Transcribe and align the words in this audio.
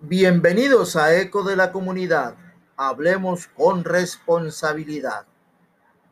Bienvenidos 0.00 0.96
a 0.96 1.14
Eco 1.16 1.44
de 1.44 1.56
la 1.56 1.70
Comunidad. 1.70 2.34
Hablemos 2.76 3.46
con 3.46 3.84
responsabilidad. 3.84 5.24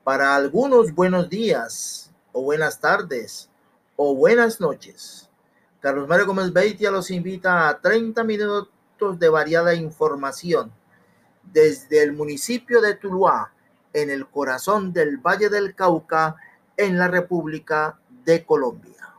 Para 0.04 0.37
algunos 0.37 0.94
buenos 0.94 1.28
días 1.28 2.10
o 2.32 2.42
buenas 2.42 2.80
tardes 2.80 3.50
o 3.96 4.14
buenas 4.14 4.60
noches. 4.60 5.29
Carlos 5.80 6.08
Mario 6.08 6.26
Gómez 6.26 6.53
Beitia 6.53 6.90
los 6.92 7.10
invita 7.10 7.68
a 7.68 7.80
30 7.80 8.22
minutos 8.24 9.18
de 9.18 9.28
variada 9.28 9.74
información 9.74 10.72
desde 11.42 12.03
el 12.03 12.12
municipio 12.12 12.80
de 12.80 12.94
Tuluá, 12.94 13.53
en 13.92 14.10
el 14.10 14.26
corazón 14.28 14.92
del 14.92 15.19
Valle 15.19 15.49
del 15.51 15.74
Cauca, 15.74 16.37
en 16.77 16.98
la 16.98 17.09
República 17.09 17.98
de 18.24 18.46
Colombia. 18.46 19.12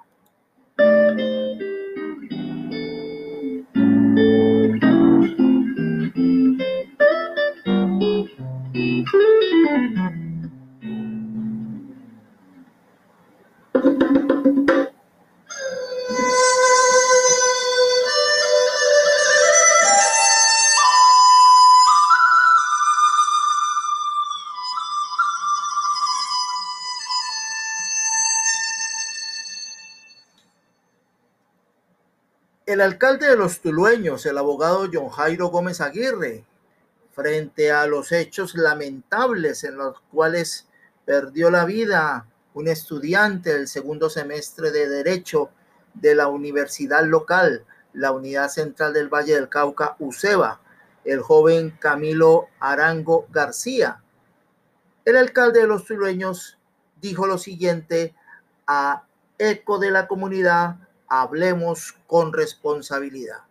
El 32.66 32.80
alcalde 32.80 33.28
de 33.28 33.36
los 33.36 33.60
tulueños, 33.60 34.26
el 34.26 34.38
abogado 34.38 34.88
John 34.92 35.10
Jairo 35.10 35.48
Gómez 35.48 35.82
Aguirre, 35.82 36.46
frente 37.12 37.74
a 37.74 37.86
los 37.88 38.14
hechos 38.14 38.56
lamentables 38.56 39.66
en 39.66 39.76
los 39.76 40.00
cuales 40.12 40.66
perdió 41.04 41.52
la 41.52 41.66
vida 41.66 42.26
un 42.54 42.70
estudiante 42.70 43.52
del 43.52 43.68
segundo 43.68 44.10
semestre 44.10 44.72
de 44.72 44.88
Derecho 44.88 45.50
de 45.94 46.16
la 46.16 46.30
universidad 46.30 47.04
local, 47.04 47.66
la 47.92 48.14
Unidad 48.14 48.48
Central 48.48 48.94
del 48.94 49.10
Valle 49.10 49.36
del 49.36 49.50
Cauca, 49.50 49.98
UCEBA, 50.00 50.62
el 51.04 51.20
joven 51.20 51.72
Camilo 51.82 52.48
Arango 52.62 53.28
García. 53.30 54.02
El 55.04 55.18
alcalde 55.18 55.60
de 55.60 55.68
los 55.68 55.84
tulueños 55.84 56.58
dijo 57.02 57.28
lo 57.28 57.38
siguiente 57.38 58.16
a 58.66 59.04
eco 59.38 59.80
de 59.80 59.92
la 59.92 60.08
comunidad 60.08 60.78
hablemos 61.22 61.94
con 62.08 62.34
responsabilidad. 62.34 63.44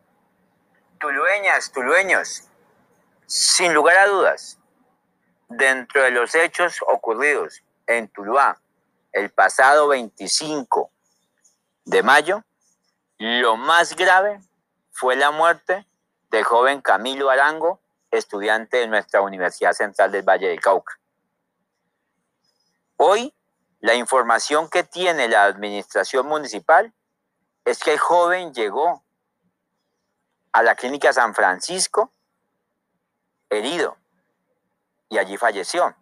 Tulueñas, 0.98 1.70
tulueños, 1.70 2.48
sin 3.26 3.72
lugar 3.72 3.96
a 3.98 4.06
dudas, 4.08 4.58
dentro 5.48 6.02
de 6.02 6.10
los 6.10 6.34
hechos 6.34 6.78
ocurridos 6.88 7.62
en 7.86 8.08
Tuluá 8.08 8.60
el 9.12 9.30
pasado 9.30 9.86
25 9.88 10.90
de 11.84 12.02
mayo, 12.02 12.42
lo 13.18 13.56
más 13.56 13.94
grave 13.94 14.40
fue 14.90 15.14
la 15.14 15.30
muerte 15.30 15.86
del 16.32 16.42
joven 16.42 16.80
Camilo 16.80 17.30
Arango, 17.30 17.78
estudiante 18.10 18.78
de 18.78 18.88
nuestra 18.88 19.20
Universidad 19.20 19.72
Central 19.72 20.10
del 20.10 20.22
Valle 20.28 20.48
del 20.48 20.60
Cauca. 20.60 20.98
Hoy, 22.96 23.32
la 23.78 23.94
información 23.94 24.68
que 24.68 24.82
tiene 24.82 25.28
la 25.28 25.44
administración 25.44 26.26
municipal 26.26 26.92
es 27.64 27.78
que 27.78 27.92
el 27.92 27.98
joven 27.98 28.52
llegó 28.52 29.02
a 30.52 30.62
la 30.62 30.74
clínica 30.74 31.12
San 31.12 31.34
Francisco 31.34 32.12
herido 33.50 33.96
y 35.08 35.18
allí 35.18 35.36
falleció. 35.36 35.94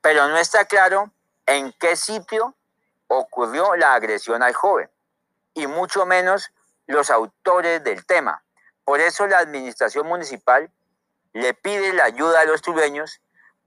Pero 0.00 0.28
no 0.28 0.36
está 0.36 0.64
claro 0.64 1.10
en 1.46 1.72
qué 1.72 1.96
sitio 1.96 2.54
ocurrió 3.08 3.76
la 3.76 3.94
agresión 3.94 4.42
al 4.42 4.54
joven 4.54 4.90
y 5.54 5.66
mucho 5.66 6.06
menos 6.06 6.52
los 6.86 7.10
autores 7.10 7.82
del 7.82 8.06
tema. 8.06 8.42
Por 8.84 9.00
eso 9.00 9.26
la 9.26 9.38
administración 9.38 10.06
municipal 10.06 10.70
le 11.32 11.54
pide 11.54 11.92
la 11.92 12.04
ayuda 12.04 12.40
a 12.40 12.44
los 12.44 12.62
tubeños 12.62 13.20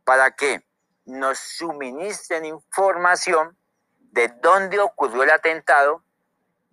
para 0.03 0.31
que 0.31 0.65
nos 1.05 1.39
suministren 1.39 2.45
información 2.45 3.57
de 4.11 4.27
dónde 4.41 4.79
ocurrió 4.79 5.23
el 5.23 5.31
atentado 5.31 6.03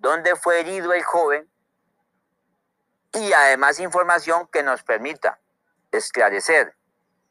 dónde 0.00 0.34
fue 0.34 0.60
herido 0.60 0.92
el 0.92 1.04
joven 1.04 1.48
y 3.12 3.32
además 3.32 3.78
información 3.78 4.48
que 4.48 4.62
nos 4.62 4.82
permita 4.82 5.38
esclarecer 5.92 6.74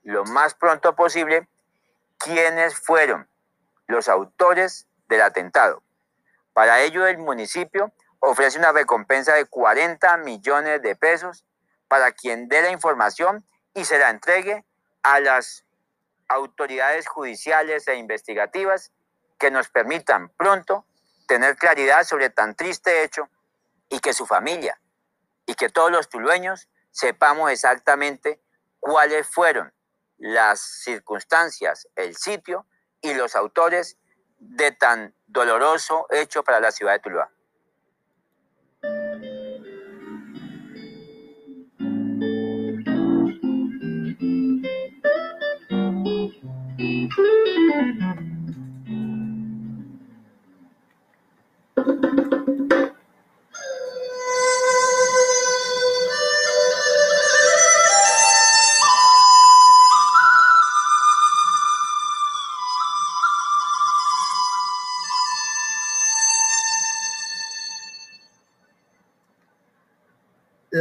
lo 0.03 0.23
más 0.25 0.53
pronto 0.53 0.95
posible 0.95 1.47
quiénes 2.17 2.75
fueron 2.75 3.27
los 3.87 4.07
autores 4.07 4.87
del 5.07 5.21
atentado. 5.21 5.83
Para 6.53 6.81
ello 6.81 7.07
el 7.07 7.17
municipio 7.17 7.91
ofrece 8.19 8.59
una 8.59 8.71
recompensa 8.71 9.33
de 9.33 9.45
40 9.45 10.17
millones 10.17 10.81
de 10.81 10.95
pesos 10.95 11.45
para 11.87 12.11
quien 12.11 12.47
dé 12.49 12.61
la 12.61 12.71
información 12.71 13.43
y 13.73 13.85
se 13.85 13.97
la 13.97 14.09
entregue 14.09 14.63
a 15.01 15.19
las 15.19 15.65
autoridades 16.27 17.07
judiciales 17.07 17.87
e 17.87 17.95
investigativas 17.95 18.91
que 19.39 19.49
nos 19.49 19.69
permitan 19.69 20.29
pronto 20.37 20.85
tener 21.29 21.57
claridad 21.57 22.03
sobre 22.05 22.31
tan 22.31 22.55
triste 22.55 23.03
hecho 23.03 23.29
y 23.87 23.99
que 23.99 24.13
su 24.13 24.25
familia 24.25 24.81
y 25.45 25.53
que 25.53 25.69
todos 25.69 25.91
los 25.91 26.09
tulueños 26.09 26.67
sepamos 26.89 27.51
exactamente 27.51 28.41
cuáles 28.79 29.27
fueron 29.27 29.71
las 30.17 30.59
circunstancias, 30.59 31.87
el 31.95 32.15
sitio 32.15 32.65
y 32.99 33.13
los 33.13 33.35
autores 33.35 33.99
de 34.39 34.71
tan 34.71 35.13
doloroso 35.27 36.07
hecho 36.09 36.43
para 36.43 36.59
la 36.59 36.71
ciudad 36.71 36.93
de 36.93 36.99
Tuluá. 36.99 37.31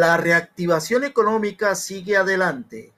La 0.08 0.16
reactivación 0.16 1.04
económica 1.04 1.74
sigue 1.74 2.16
adelante. 2.16 2.94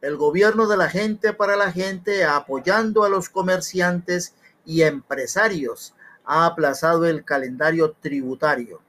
El 0.00 0.16
gobierno 0.16 0.66
de 0.66 0.78
la 0.78 0.88
gente 0.88 1.34
para 1.34 1.56
la 1.56 1.70
gente, 1.70 2.24
apoyando 2.24 3.04
a 3.04 3.10
los 3.10 3.28
comerciantes 3.28 4.34
y 4.64 4.80
empresarios, 4.80 5.92
ha 6.24 6.46
aplazado 6.46 7.04
el 7.04 7.22
calendario 7.22 7.94
tributario, 8.00 8.80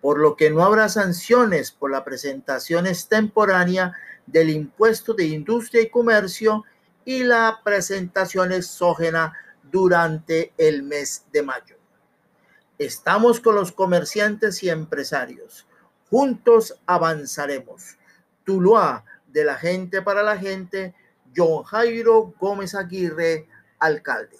por 0.00 0.18
lo 0.18 0.34
que 0.34 0.50
no 0.50 0.64
habrá 0.64 0.88
sanciones 0.88 1.70
por 1.70 1.92
la 1.92 2.02
presentación 2.02 2.88
extemporánea 2.88 3.92
del 4.26 4.50
impuesto 4.50 5.14
de 5.14 5.26
industria 5.26 5.82
y 5.82 5.90
comercio 5.90 6.64
y 7.04 7.22
la 7.22 7.60
presentación 7.62 8.50
exógena 8.50 9.32
durante 9.62 10.52
el 10.58 10.82
mes 10.82 11.24
de 11.32 11.44
mayo. 11.44 11.76
Estamos 12.78 13.38
con 13.38 13.54
los 13.54 13.70
comerciantes 13.70 14.60
y 14.64 14.70
empresarios 14.70 15.65
Juntos 16.10 16.78
avanzaremos. 16.86 17.96
Tuluá, 18.44 19.04
de 19.26 19.44
la 19.44 19.56
gente 19.56 20.00
para 20.00 20.22
la 20.22 20.38
gente, 20.38 20.94
John 21.36 21.62
Jairo 21.64 22.34
Gómez 22.38 22.74
Aguirre, 22.74 23.46
alcalde. 23.78 24.38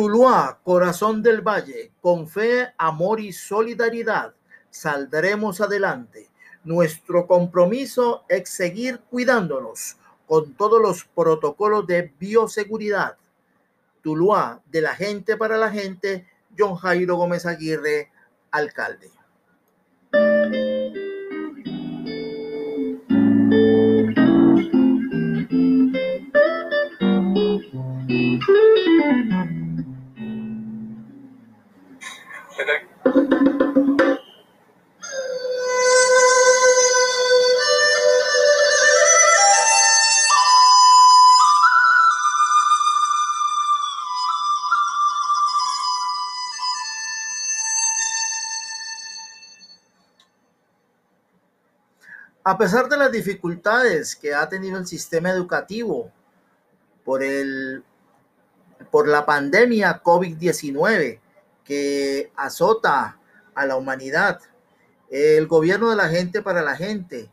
Tuluá, 0.00 0.58
corazón 0.64 1.22
del 1.22 1.42
valle, 1.42 1.92
con 2.00 2.26
fe, 2.26 2.72
amor 2.78 3.20
y 3.20 3.34
solidaridad, 3.34 4.32
saldremos 4.70 5.60
adelante. 5.60 6.30
Nuestro 6.64 7.26
compromiso 7.26 8.24
es 8.26 8.48
seguir 8.48 9.00
cuidándonos 9.10 9.98
con 10.26 10.54
todos 10.54 10.80
los 10.80 11.04
protocolos 11.04 11.86
de 11.86 12.14
bioseguridad. 12.18 13.18
Tuluá, 14.00 14.62
de 14.72 14.80
la 14.80 14.94
gente 14.94 15.36
para 15.36 15.58
la 15.58 15.70
gente, 15.70 16.26
John 16.58 16.76
Jairo 16.76 17.16
Gómez 17.16 17.44
Aguirre, 17.44 18.10
alcalde. 18.50 19.10
A 52.42 52.56
pesar 52.56 52.88
de 52.88 52.96
las 52.96 53.12
dificultades 53.12 54.16
que 54.16 54.34
ha 54.34 54.48
tenido 54.48 54.78
el 54.78 54.86
sistema 54.86 55.30
educativo 55.30 56.10
por, 57.04 57.22
el, 57.22 57.84
por 58.90 59.08
la 59.08 59.26
pandemia 59.26 60.02
COVID-19 60.02 61.20
que 61.64 62.32
azota 62.36 63.18
a 63.54 63.66
la 63.66 63.76
humanidad, 63.76 64.40
el 65.10 65.46
gobierno 65.48 65.90
de 65.90 65.96
la 65.96 66.08
gente 66.08 66.40
para 66.40 66.62
la 66.62 66.76
gente 66.76 67.30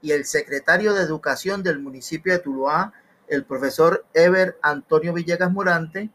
y 0.00 0.12
el 0.12 0.24
secretario 0.24 0.94
de 0.94 1.02
Educación 1.02 1.62
del 1.62 1.78
municipio 1.78 2.32
de 2.32 2.38
Tuluá, 2.38 2.94
el 3.28 3.44
profesor 3.44 4.06
Ever 4.14 4.58
Antonio 4.62 5.12
Villegas 5.12 5.52
Morante, 5.52 6.10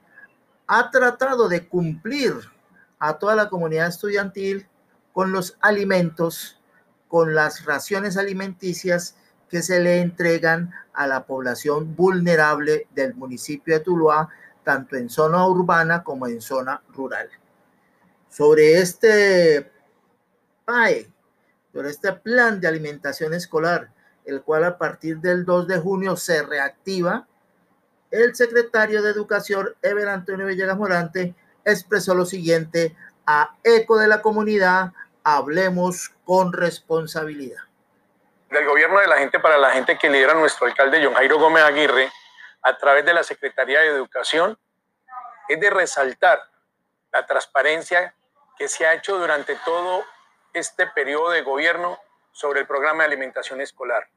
ha 0.65 0.89
tratado 0.89 1.47
de 1.47 1.67
cumplir 1.67 2.33
a 2.97 3.19
toda 3.19 3.35
la 3.35 3.49
comunidad 3.49 3.87
estudiantil 3.87 4.67
con 5.13 5.31
los 5.31 5.57
alimentos 5.59 6.60
con 7.11 7.35
las 7.35 7.65
raciones 7.65 8.15
alimenticias 8.15 9.17
que 9.49 9.61
se 9.61 9.81
le 9.81 9.99
entregan 9.99 10.71
a 10.93 11.07
la 11.07 11.25
población 11.25 11.93
vulnerable 11.93 12.87
del 12.95 13.15
municipio 13.15 13.73
de 13.73 13.81
Tuluá, 13.81 14.29
tanto 14.63 14.95
en 14.95 15.09
zona 15.09 15.45
urbana 15.45 16.03
como 16.03 16.25
en 16.27 16.39
zona 16.39 16.81
rural. 16.95 17.29
Sobre 18.29 18.79
este 18.79 19.69
PAE, 20.63 21.11
sobre 21.73 21.89
este 21.89 22.13
plan 22.13 22.61
de 22.61 22.69
alimentación 22.69 23.33
escolar, 23.33 23.91
el 24.23 24.41
cual 24.41 24.63
a 24.63 24.77
partir 24.77 25.19
del 25.19 25.43
2 25.43 25.67
de 25.67 25.79
junio 25.79 26.15
se 26.15 26.43
reactiva, 26.43 27.27
el 28.09 28.33
secretario 28.35 29.01
de 29.01 29.11
Educación, 29.11 29.67
Ever 29.81 30.07
Antonio 30.07 30.45
Villegas 30.45 30.77
Morante, 30.77 31.35
expresó 31.65 32.15
lo 32.15 32.25
siguiente 32.25 32.95
a 33.25 33.57
eco 33.65 33.97
de 33.97 34.07
la 34.07 34.21
comunidad, 34.21 34.93
hablemos 35.23 36.09
con 36.25 36.53
responsabilidad. 36.53 37.61
Del 38.49 38.65
gobierno 38.65 38.99
de 38.99 39.07
la 39.07 39.17
gente 39.17 39.39
para 39.39 39.57
la 39.57 39.71
gente 39.71 39.97
que 39.97 40.09
lidera 40.09 40.33
nuestro 40.33 40.67
alcalde 40.67 41.03
John 41.03 41.13
Jairo 41.13 41.39
Gómez 41.39 41.63
Aguirre, 41.63 42.11
a 42.63 42.77
través 42.77 43.05
de 43.05 43.13
la 43.13 43.23
Secretaría 43.23 43.79
de 43.79 43.87
Educación, 43.87 44.57
es 45.47 45.59
de 45.59 45.69
resaltar 45.69 46.41
la 47.11 47.25
transparencia 47.25 48.13
que 48.57 48.67
se 48.67 48.85
ha 48.85 48.93
hecho 48.93 49.17
durante 49.17 49.55
todo 49.65 50.03
este 50.53 50.87
periodo 50.87 51.31
de 51.31 51.41
gobierno 51.41 51.99
sobre 52.31 52.61
el 52.61 52.67
programa 52.67 53.03
de 53.03 53.07
alimentación 53.07 53.61
escolar. 53.61 54.07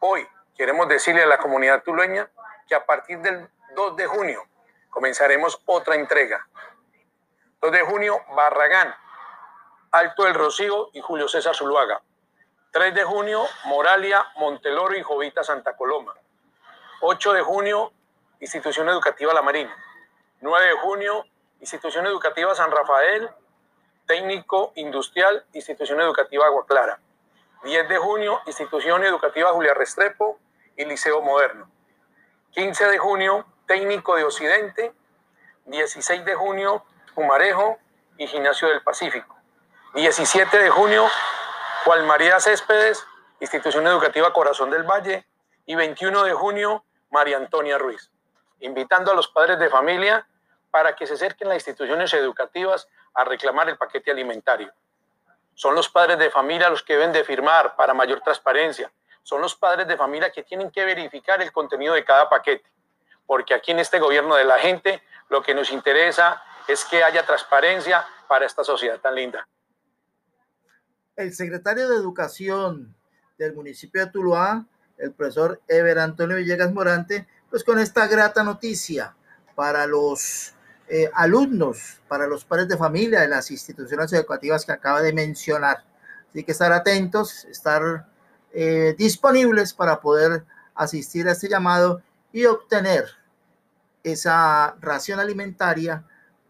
Hoy 0.00 0.26
queremos 0.56 0.88
decirle 0.88 1.22
a 1.22 1.26
la 1.26 1.38
comunidad 1.38 1.82
tulueña 1.82 2.28
que 2.68 2.74
a 2.74 2.84
partir 2.84 3.18
del 3.20 3.48
2 3.74 3.96
de 3.96 4.06
junio 4.06 4.44
comenzaremos 4.90 5.60
otra 5.66 5.94
entrega. 5.94 6.46
2 7.60 7.72
de 7.72 7.82
junio, 7.82 8.20
Barragán, 8.34 8.94
Alto 9.92 10.22
del 10.22 10.34
Rocío 10.34 10.90
y 10.92 11.00
Julio 11.00 11.26
César 11.26 11.56
Zuluaga. 11.56 12.00
3 12.70 12.94
de 12.94 13.02
junio, 13.02 13.44
Moralia, 13.64 14.24
Monteloro 14.36 14.96
y 14.96 15.02
Jovita 15.02 15.42
Santa 15.42 15.76
Coloma. 15.76 16.14
8 17.00 17.32
de 17.32 17.42
junio, 17.42 17.92
Institución 18.38 18.88
Educativa 18.88 19.34
La 19.34 19.42
Marina. 19.42 19.76
9 20.42 20.66
de 20.66 20.72
junio, 20.74 21.24
Institución 21.58 22.06
Educativa 22.06 22.54
San 22.54 22.70
Rafael, 22.70 23.30
Técnico 24.06 24.72
Industrial, 24.76 25.44
Institución 25.54 26.00
Educativa 26.00 26.46
Agua 26.46 26.64
Clara. 26.66 27.00
10 27.64 27.88
de 27.88 27.98
junio, 27.98 28.42
Institución 28.46 29.02
Educativa 29.02 29.50
Julia 29.50 29.74
Restrepo 29.74 30.38
y 30.76 30.84
Liceo 30.84 31.20
Moderno. 31.20 31.68
15 32.52 32.86
de 32.86 32.98
junio, 32.98 33.44
Técnico 33.66 34.14
de 34.14 34.22
Occidente. 34.22 34.92
16 35.64 36.24
de 36.24 36.34
junio, 36.36 36.84
Humarejo 37.16 37.78
y 38.18 38.28
Gimnasio 38.28 38.68
del 38.68 38.82
Pacífico. 38.82 39.39
17 39.94 40.56
de 40.56 40.70
junio, 40.70 41.08
Juan 41.84 42.06
María 42.06 42.38
Céspedes, 42.38 43.04
Institución 43.40 43.84
Educativa 43.88 44.32
Corazón 44.32 44.70
del 44.70 44.84
Valle, 44.84 45.26
y 45.66 45.74
21 45.74 46.22
de 46.22 46.32
junio, 46.32 46.84
María 47.10 47.38
Antonia 47.38 47.76
Ruiz, 47.76 48.08
invitando 48.60 49.10
a 49.10 49.16
los 49.16 49.26
padres 49.26 49.58
de 49.58 49.68
familia 49.68 50.28
para 50.70 50.94
que 50.94 51.08
se 51.08 51.14
acerquen 51.14 51.48
las 51.48 51.56
instituciones 51.56 52.14
educativas 52.14 52.86
a 53.14 53.24
reclamar 53.24 53.68
el 53.68 53.76
paquete 53.76 54.12
alimentario. 54.12 54.72
Son 55.54 55.74
los 55.74 55.88
padres 55.88 56.18
de 56.18 56.30
familia 56.30 56.70
los 56.70 56.84
que 56.84 56.92
deben 56.92 57.12
de 57.12 57.24
firmar 57.24 57.74
para 57.74 57.92
mayor 57.92 58.20
transparencia. 58.20 58.92
Son 59.24 59.40
los 59.40 59.56
padres 59.56 59.88
de 59.88 59.96
familia 59.96 60.30
que 60.30 60.44
tienen 60.44 60.70
que 60.70 60.84
verificar 60.84 61.42
el 61.42 61.50
contenido 61.50 61.94
de 61.94 62.04
cada 62.04 62.28
paquete. 62.28 62.70
Porque 63.26 63.54
aquí 63.54 63.72
en 63.72 63.80
este 63.80 63.98
gobierno 63.98 64.36
de 64.36 64.44
la 64.44 64.58
gente 64.60 65.02
lo 65.28 65.42
que 65.42 65.52
nos 65.52 65.72
interesa 65.72 66.44
es 66.68 66.84
que 66.84 67.02
haya 67.02 67.26
transparencia 67.26 68.06
para 68.28 68.46
esta 68.46 68.62
sociedad 68.62 69.00
tan 69.00 69.16
linda 69.16 69.48
el 71.16 71.34
secretario 71.34 71.88
de 71.88 71.96
Educación 71.96 72.94
del 73.38 73.54
municipio 73.54 74.04
de 74.04 74.10
Tuluá, 74.10 74.66
el 74.98 75.12
profesor 75.12 75.60
Ever 75.68 75.98
Antonio 75.98 76.36
Villegas 76.36 76.72
Morante, 76.72 77.26
pues 77.48 77.64
con 77.64 77.78
esta 77.78 78.06
grata 78.06 78.42
noticia 78.42 79.14
para 79.54 79.86
los 79.86 80.54
eh, 80.88 81.10
alumnos, 81.14 82.00
para 82.08 82.26
los 82.26 82.44
padres 82.44 82.68
de 82.68 82.76
familia 82.76 83.20
de 83.20 83.28
las 83.28 83.50
instituciones 83.50 84.12
educativas 84.12 84.64
que 84.64 84.72
acaba 84.72 85.02
de 85.02 85.12
mencionar. 85.12 85.84
Así 86.30 86.44
que 86.44 86.52
estar 86.52 86.72
atentos, 86.72 87.44
estar 87.46 88.06
eh, 88.52 88.94
disponibles 88.96 89.72
para 89.72 90.00
poder 90.00 90.44
asistir 90.74 91.28
a 91.28 91.32
este 91.32 91.48
llamado 91.48 92.02
y 92.32 92.44
obtener 92.44 93.04
esa 94.02 94.76
ración 94.80 95.18
alimentaria 95.18 96.04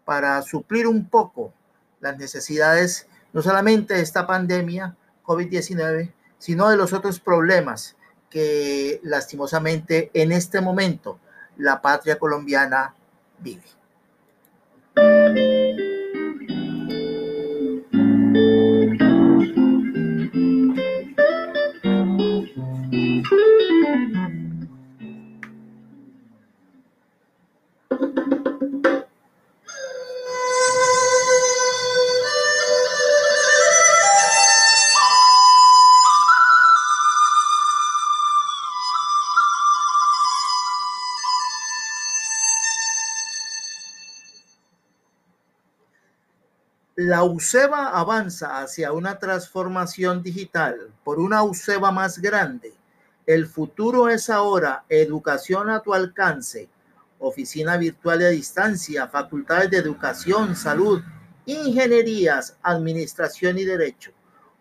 para 0.05 0.43
suplir 0.43 0.87
un 0.87 1.09
poco 1.09 1.53
las 2.01 2.17
necesidades 2.19 3.07
no 3.33 3.43
solamente 3.43 3.95
de 3.95 4.03
esta 4.03 4.27
pandemia 4.27 4.97
COVID-19, 5.25 6.13
sino 6.39 6.69
de 6.69 6.77
los 6.77 6.93
otros 6.93 7.21
problemas 7.21 7.97
que 8.29 9.01
lastimosamente 9.03 10.11
en 10.15 10.33
este 10.33 10.61
momento 10.61 11.19
la 11.57 11.83
patria 11.83 12.19
colombiana 12.19 12.95
vive. 13.39 13.80
UCEBA 47.25 47.89
avanza 47.91 48.61
hacia 48.61 48.93
una 48.93 49.19
transformación 49.19 50.23
digital 50.23 50.93
por 51.03 51.19
una 51.19 51.43
UCEBA 51.43 51.91
más 51.91 52.19
grande. 52.19 52.75
El 53.27 53.47
futuro 53.47 54.09
es 54.09 54.31
ahora 54.31 54.85
educación 54.89 55.71
a 55.71 55.81
tu 55.81 55.95
alcance, 55.95 56.69
oficina 57.19 57.77
virtual 57.77 58.23
a 58.23 58.29
distancia, 58.29 59.09
facultades 59.09 59.71
de 59.71 59.79
educación, 59.79 60.57
salud, 60.57 61.03
ingenierías, 61.47 62.57
administración 62.63 63.59
y 63.59 63.65
derecho. 63.65 64.13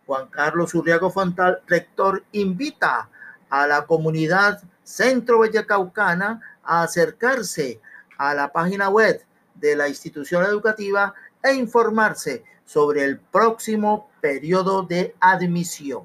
Juan 0.06 0.28
Carlos 0.28 0.74
Urriago 0.74 1.12
Fontal, 1.12 1.62
rector, 1.68 2.24
invita 2.32 3.10
a 3.50 3.68
la 3.68 3.86
comunidad 3.86 4.62
Centro 4.84 5.42
Caucana 5.68 6.42
a 6.64 6.84
acercarse 6.84 7.80
a 8.18 8.34
la 8.34 8.52
página 8.52 8.90
web 8.90 9.24
de 9.56 9.76
la 9.76 9.88
institución 9.88 10.44
educativa 10.44 11.14
e 11.44 11.54
informarse 11.54 12.44
sobre 12.66 13.04
el 13.04 13.20
próximo 13.20 14.10
periodo 14.22 14.84
de 14.84 15.16
admisión. 15.20 16.04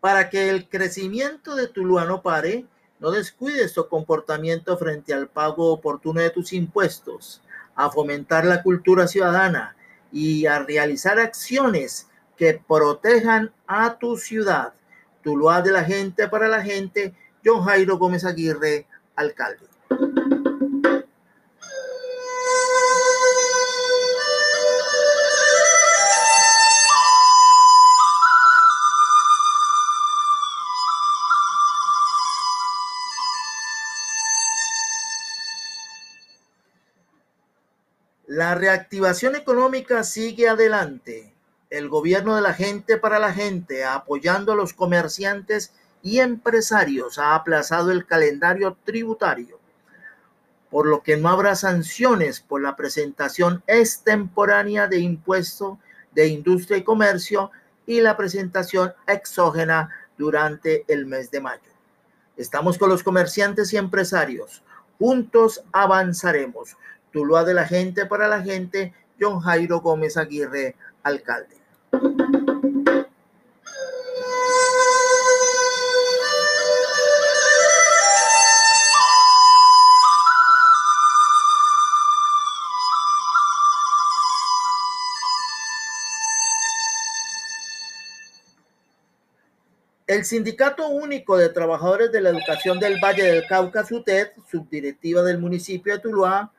Para 0.00 0.30
que 0.30 0.48
el 0.48 0.68
crecimiento 0.68 1.56
de 1.56 1.66
Tuluá 1.66 2.04
no 2.04 2.22
pare, 2.22 2.66
no 3.00 3.10
descuides 3.10 3.74
tu 3.74 3.86
comportamiento 3.88 4.76
frente 4.76 5.14
al 5.14 5.28
pago 5.28 5.72
oportuno 5.72 6.20
de 6.20 6.30
tus 6.30 6.52
impuestos, 6.52 7.42
a 7.74 7.90
fomentar 7.90 8.44
la 8.44 8.62
cultura 8.62 9.06
ciudadana 9.06 9.76
y 10.10 10.46
a 10.46 10.58
realizar 10.60 11.18
acciones 11.18 12.08
que 12.36 12.60
protejan 12.66 13.52
a 13.66 13.98
tu 13.98 14.16
ciudad. 14.16 14.72
Tuluá 15.22 15.62
de 15.62 15.72
la 15.72 15.84
gente 15.84 16.28
para 16.28 16.48
la 16.48 16.62
gente, 16.62 17.14
John 17.44 17.64
Jairo 17.64 17.98
Gómez 17.98 18.24
Aguirre, 18.24 18.86
alcalde. 19.14 19.66
Reactivación 38.58 39.36
económica 39.36 40.04
sigue 40.04 40.48
adelante. 40.48 41.34
El 41.70 41.88
gobierno 41.88 42.36
de 42.36 42.42
la 42.42 42.54
gente 42.54 42.96
para 42.98 43.18
la 43.18 43.32
gente, 43.32 43.84
apoyando 43.84 44.52
a 44.52 44.56
los 44.56 44.72
comerciantes 44.72 45.72
y 46.02 46.20
empresarios, 46.20 47.18
ha 47.18 47.34
aplazado 47.34 47.90
el 47.90 48.06
calendario 48.06 48.76
tributario, 48.84 49.58
por 50.70 50.86
lo 50.86 51.02
que 51.02 51.16
no 51.16 51.28
habrá 51.28 51.54
sanciones 51.54 52.40
por 52.40 52.60
la 52.60 52.76
presentación 52.76 53.62
extemporánea 53.66 54.86
de 54.86 54.98
impuesto 54.98 55.78
de 56.12 56.28
industria 56.28 56.78
y 56.78 56.84
comercio 56.84 57.50
y 57.86 58.00
la 58.00 58.16
presentación 58.16 58.92
exógena 59.06 59.90
durante 60.16 60.84
el 60.88 61.06
mes 61.06 61.30
de 61.30 61.40
mayo. 61.40 61.62
Estamos 62.36 62.78
con 62.78 62.88
los 62.88 63.02
comerciantes 63.02 63.72
y 63.72 63.76
empresarios. 63.76 64.62
Juntos 64.98 65.62
avanzaremos. 65.72 66.76
Tuluá 67.12 67.44
de 67.44 67.54
la 67.54 67.66
gente 67.66 68.06
para 68.06 68.28
la 68.28 68.42
gente, 68.42 68.94
John 69.20 69.40
Jairo 69.40 69.80
Gómez 69.80 70.16
Aguirre, 70.16 70.76
alcalde. 71.02 71.56
El 90.08 90.24
Sindicato 90.24 90.88
Único 90.88 91.36
de 91.36 91.50
Trabajadores 91.50 92.10
de 92.10 92.22
la 92.22 92.30
Educación 92.30 92.80
del 92.80 92.98
Valle 92.98 93.24
del 93.24 93.46
Cauca, 93.46 93.84
SUTED, 93.84 94.28
subdirectiva 94.50 95.22
del 95.22 95.38
municipio 95.38 95.92
de 95.92 96.00
Tuluá, 96.00 96.50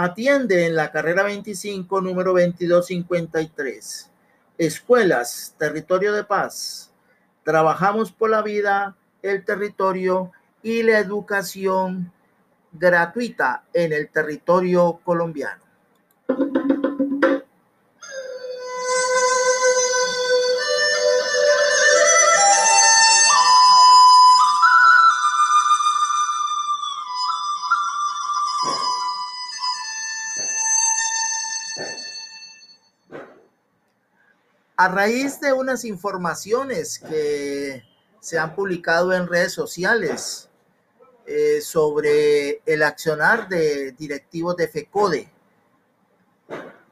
Atiende 0.00 0.64
en 0.66 0.76
la 0.76 0.92
carrera 0.92 1.24
25, 1.24 2.00
número 2.00 2.30
2253. 2.30 4.08
Escuelas, 4.56 5.56
territorio 5.58 6.12
de 6.12 6.22
paz. 6.22 6.92
Trabajamos 7.42 8.12
por 8.12 8.30
la 8.30 8.42
vida, 8.42 8.96
el 9.22 9.44
territorio 9.44 10.30
y 10.62 10.84
la 10.84 11.00
educación 11.00 12.12
gratuita 12.70 13.64
en 13.72 13.92
el 13.92 14.08
territorio 14.08 15.00
colombiano. 15.02 15.64
A 34.80 34.86
raíz 34.86 35.40
de 35.40 35.52
unas 35.52 35.84
informaciones 35.84 37.00
que 37.00 37.82
se 38.20 38.38
han 38.38 38.54
publicado 38.54 39.12
en 39.12 39.26
redes 39.26 39.52
sociales 39.52 40.48
eh, 41.26 41.60
sobre 41.60 42.62
el 42.64 42.84
accionar 42.84 43.48
de 43.48 43.90
directivos 43.90 44.56
de 44.56 44.68
FECODE, 44.68 45.32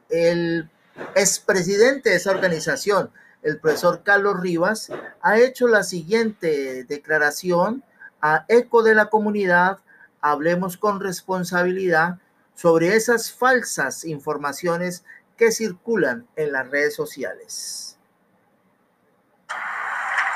el 0.09 0.69
expresidente 1.15 2.09
de 2.09 2.17
esa 2.17 2.31
organización, 2.31 3.09
el 3.41 3.57
profesor 3.57 4.03
Carlos 4.03 4.37
Rivas, 4.41 4.89
ha 5.21 5.39
hecho 5.39 5.69
la 5.69 5.83
siguiente 5.83 6.83
declaración 6.83 7.85
a 8.21 8.43
eco 8.49 8.83
de 8.83 8.95
la 8.95 9.05
comunidad, 9.05 9.77
hablemos 10.19 10.75
con 10.75 10.99
responsabilidad 10.99 12.19
sobre 12.53 12.97
esas 12.97 13.31
falsas 13.31 14.03
informaciones 14.03 15.05
que 15.37 15.51
circulan 15.51 16.27
en 16.35 16.51
las 16.51 16.69
redes 16.69 16.95
sociales. 16.95 17.97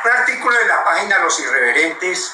Un 0.03 0.12
artículo 0.12 0.58
de 0.58 0.67
la 0.67 0.84
página 0.84 1.20
Los 1.20 1.39
Irreverentes 1.39 2.34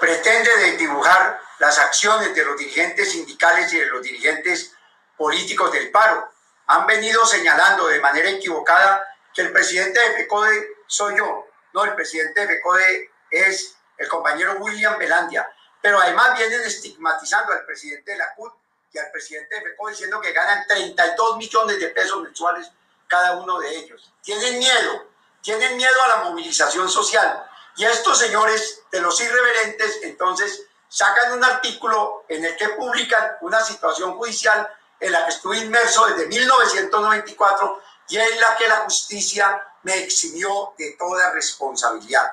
pretende 0.00 0.76
dibujar 0.76 1.40
las 1.58 1.78
acciones 1.78 2.34
de 2.34 2.44
los 2.44 2.56
dirigentes 2.56 3.12
sindicales 3.12 3.72
y 3.72 3.78
de 3.78 3.86
los 3.86 4.02
dirigentes 4.02 4.72
políticos 5.16 5.72
del 5.72 5.90
paro. 5.90 6.30
Han 6.66 6.86
venido 6.86 7.24
señalando 7.26 7.86
de 7.88 8.00
manera 8.00 8.30
equivocada 8.30 9.06
que 9.34 9.42
el 9.42 9.52
presidente 9.52 10.00
de 10.00 10.16
FECODE 10.16 10.68
soy 10.86 11.16
yo. 11.16 11.46
No, 11.72 11.84
el 11.84 11.94
presidente 11.94 12.40
de 12.40 12.46
FECODE 12.46 13.10
es 13.30 13.76
el 13.98 14.08
compañero 14.08 14.56
William 14.58 14.98
Belandia. 14.98 15.48
Pero 15.82 16.00
además 16.00 16.36
vienen 16.36 16.62
estigmatizando 16.62 17.52
al 17.52 17.64
presidente 17.64 18.12
de 18.12 18.18
la 18.18 18.34
CUT 18.34 18.52
y 18.92 18.98
al 18.98 19.10
presidente 19.10 19.54
de 19.54 19.62
FECO 19.62 19.88
diciendo 19.88 20.20
que 20.20 20.32
ganan 20.32 20.66
32 20.66 21.36
millones 21.36 21.78
de 21.78 21.88
pesos 21.88 22.22
mensuales 22.22 22.70
cada 23.06 23.36
uno 23.36 23.58
de 23.58 23.76
ellos. 23.76 24.12
Tienen 24.22 24.58
miedo, 24.58 25.06
tienen 25.40 25.76
miedo 25.76 26.02
a 26.04 26.08
la 26.08 26.16
movilización 26.24 26.88
social. 26.88 27.46
Y 27.76 27.84
estos 27.84 28.18
señores 28.18 28.82
de 28.90 29.00
los 29.00 29.20
irreverentes 29.20 30.00
entonces 30.02 30.64
sacan 30.88 31.32
un 31.32 31.44
artículo 31.44 32.24
en 32.28 32.44
el 32.44 32.56
que 32.56 32.70
publican 32.70 33.36
una 33.42 33.62
situación 33.62 34.16
judicial 34.16 34.68
en 34.98 35.12
la 35.12 35.24
que 35.24 35.30
estuve 35.30 35.58
inmerso 35.58 36.06
desde 36.06 36.26
1994 36.26 37.82
y 38.08 38.18
en 38.18 38.40
la 38.40 38.56
que 38.56 38.68
la 38.68 38.76
justicia 38.78 39.66
me 39.82 39.98
eximió 39.98 40.74
de 40.76 40.96
toda 40.98 41.30
responsabilidad. 41.30 42.30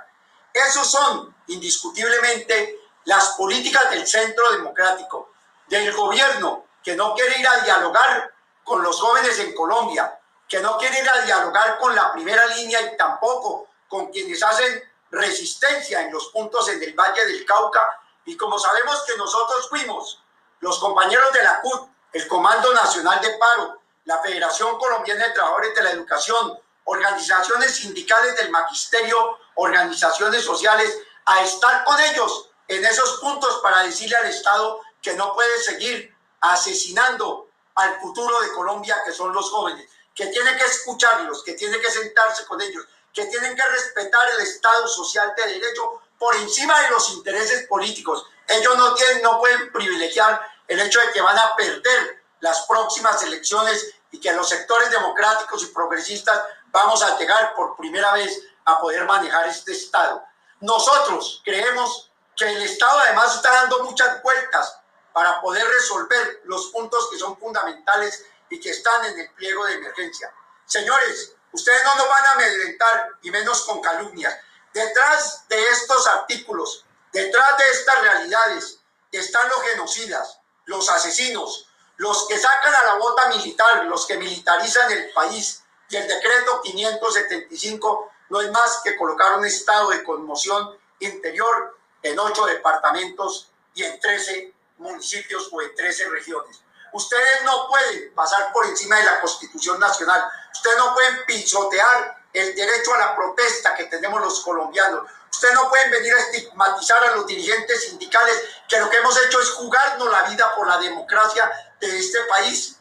Esos 0.53 0.89
son 0.89 1.35
indiscutiblemente 1.47 2.79
las 3.05 3.29
políticas 3.37 3.89
del 3.91 4.05
centro 4.05 4.51
democrático, 4.51 5.31
del 5.67 5.93
gobierno 5.93 6.65
que 6.83 6.95
no 6.95 7.13
quiere 7.13 7.39
ir 7.39 7.47
a 7.47 7.59
dialogar 7.61 8.33
con 8.63 8.81
los 8.83 8.99
jóvenes 8.99 9.37
en 9.39 9.53
Colombia, 9.53 10.19
que 10.47 10.59
no 10.59 10.77
quiere 10.77 10.99
ir 11.01 11.09
a 11.09 11.21
dialogar 11.21 11.77
con 11.77 11.95
la 11.95 12.11
primera 12.13 12.45
línea 12.47 12.81
y 12.81 12.97
tampoco 12.97 13.67
con 13.87 14.07
quienes 14.07 14.41
hacen 14.43 14.83
resistencia 15.11 16.01
en 16.01 16.11
los 16.11 16.27
puntos 16.27 16.67
en 16.69 16.81
el 16.81 16.93
Valle 16.93 17.25
del 17.25 17.45
Cauca. 17.45 17.81
Y 18.25 18.35
como 18.35 18.59
sabemos 18.59 19.03
que 19.05 19.17
nosotros 19.17 19.69
fuimos 19.69 20.21
los 20.59 20.79
compañeros 20.79 21.31
de 21.33 21.43
la 21.43 21.61
CUT, 21.61 21.89
el 22.13 22.27
Comando 22.27 22.73
Nacional 22.73 23.21
de 23.21 23.37
Paro, 23.37 23.81
la 24.05 24.19
Federación 24.19 24.77
Colombiana 24.77 25.27
de 25.27 25.33
Trabajadores 25.33 25.75
de 25.75 25.83
la 25.83 25.91
Educación, 25.91 26.59
organizaciones 26.85 27.75
sindicales 27.75 28.35
del 28.37 28.49
magisterio, 28.49 29.39
organizaciones 29.55 30.43
sociales, 30.43 30.97
a 31.25 31.43
estar 31.43 31.83
con 31.83 31.99
ellos 31.99 32.49
en 32.67 32.85
esos 32.85 33.19
puntos 33.19 33.59
para 33.61 33.83
decirle 33.83 34.15
al 34.15 34.27
Estado 34.27 34.81
que 35.01 35.13
no 35.13 35.33
puede 35.33 35.61
seguir 35.61 36.15
asesinando 36.41 37.49
al 37.75 37.99
futuro 37.99 38.41
de 38.41 38.53
Colombia, 38.53 39.01
que 39.05 39.11
son 39.11 39.33
los 39.33 39.49
jóvenes, 39.51 39.89
que 40.15 40.27
tiene 40.27 40.57
que 40.57 40.65
escucharlos, 40.65 41.43
que 41.43 41.53
tiene 41.53 41.79
que 41.79 41.91
sentarse 41.91 42.45
con 42.45 42.59
ellos, 42.61 42.85
que 43.13 43.25
tienen 43.25 43.55
que 43.55 43.63
respetar 43.63 44.29
el 44.31 44.41
Estado 44.41 44.87
social 44.87 45.33
de 45.37 45.47
derecho 45.53 46.01
por 46.17 46.35
encima 46.35 46.79
de 46.81 46.89
los 46.89 47.09
intereses 47.11 47.67
políticos. 47.67 48.25
Ellos 48.47 48.77
no, 48.77 48.95
tienen, 48.95 49.21
no 49.21 49.39
pueden 49.39 49.71
privilegiar 49.71 50.41
el 50.67 50.79
hecho 50.79 50.99
de 50.99 51.11
que 51.11 51.21
van 51.21 51.37
a 51.37 51.55
perder 51.55 52.23
las 52.39 52.65
próximas 52.65 53.21
elecciones 53.23 53.93
y 54.11 54.19
que 54.19 54.33
los 54.33 54.49
sectores 54.49 54.89
democráticos 54.89 55.63
y 55.63 55.67
progresistas 55.67 56.43
vamos 56.67 57.01
a 57.03 57.17
llegar 57.17 57.53
por 57.55 57.75
primera 57.75 58.13
vez 58.13 58.41
a 58.65 58.79
poder 58.79 59.05
manejar 59.05 59.47
este 59.47 59.73
Estado. 59.73 60.23
Nosotros 60.59 61.41
creemos 61.45 62.11
que 62.35 62.45
el 62.45 62.61
Estado 62.63 62.99
además 62.99 63.35
está 63.35 63.51
dando 63.51 63.83
muchas 63.83 64.21
vueltas 64.23 64.79
para 65.17 65.41
poder 65.41 65.67
resolver 65.67 66.41
los 66.43 66.67
puntos 66.67 67.09
que 67.09 67.17
son 67.17 67.35
fundamentales 67.39 68.23
y 68.51 68.59
que 68.59 68.69
están 68.69 69.03
en 69.03 69.19
el 69.19 69.31
pliego 69.31 69.65
de 69.65 69.73
emergencia. 69.73 70.31
Señores, 70.63 71.33
ustedes 71.51 71.83
no 71.85 71.95
nos 71.95 72.07
van 72.07 72.23
a 72.23 72.31
amedrentar 72.33 73.09
y 73.23 73.31
menos 73.31 73.63
con 73.63 73.81
calumnias. 73.81 74.37
Detrás 74.71 75.47
de 75.49 75.69
estos 75.69 76.05
artículos, 76.05 76.85
detrás 77.11 77.57
de 77.57 77.67
estas 77.67 77.99
realidades, 77.99 78.79
están 79.11 79.49
los 79.49 79.59
genocidas, 79.63 80.39
los 80.65 80.87
asesinos, 80.87 81.67
los 81.95 82.27
que 82.27 82.37
sacan 82.37 82.75
a 82.75 82.83
la 82.83 82.93
bota 82.97 83.27
militar, 83.29 83.85
los 83.85 84.05
que 84.05 84.17
militarizan 84.17 84.91
el 84.91 85.09
país. 85.13 85.63
Y 85.89 85.95
el 85.95 86.07
decreto 86.07 86.61
575 86.61 88.11
no 88.29 88.39
es 88.39 88.51
más 88.51 88.81
que 88.83 88.95
colocar 88.95 89.35
un 89.35 89.47
estado 89.47 89.89
de 89.89 90.03
conmoción 90.03 90.77
interior 90.99 91.75
en 92.03 92.19
ocho 92.19 92.45
departamentos 92.45 93.49
y 93.73 93.83
en 93.83 93.99
13 93.99 94.56
municipios 94.77 95.49
o 95.51 95.61
en 95.61 95.75
13 95.75 96.09
regiones. 96.09 96.61
Ustedes 96.93 97.43
no 97.43 97.67
pueden 97.67 98.13
pasar 98.13 98.51
por 98.53 98.65
encima 98.65 98.97
de 98.97 99.03
la 99.03 99.19
Constitución 99.19 99.79
Nacional. 99.79 100.23
Ustedes 100.53 100.77
no 100.77 100.93
pueden 100.93 101.25
pisotear 101.25 102.17
el 102.33 102.55
derecho 102.55 102.93
a 102.93 102.97
la 102.99 103.15
protesta 103.15 103.75
que 103.75 103.85
tenemos 103.85 104.21
los 104.21 104.39
colombianos. 104.41 105.09
Ustedes 105.31 105.53
no 105.53 105.69
pueden 105.69 105.91
venir 105.91 106.13
a 106.13 106.19
estigmatizar 106.19 107.03
a 107.03 107.15
los 107.15 107.27
dirigentes 107.27 107.83
sindicales 107.83 108.41
que 108.67 108.79
lo 108.79 108.89
que 108.89 108.97
hemos 108.97 109.17
hecho 109.25 109.39
es 109.41 109.49
jugarnos 109.51 110.09
la 110.09 110.23
vida 110.23 110.55
por 110.55 110.67
la 110.67 110.77
democracia 110.77 111.51
de 111.79 111.99
este 111.99 112.19
país, 112.23 112.79